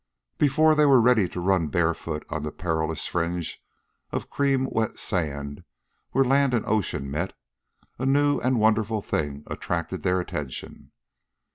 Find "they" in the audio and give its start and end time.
0.73-0.87